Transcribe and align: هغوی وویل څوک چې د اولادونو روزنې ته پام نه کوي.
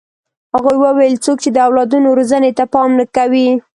هغوی 0.55 0.77
وویل 0.81 1.15
څوک 1.25 1.37
چې 1.43 1.49
د 1.51 1.57
اولادونو 1.67 2.09
روزنې 2.17 2.51
ته 2.57 2.63
پام 2.73 2.89
نه 2.99 3.05
کوي. 3.15 3.47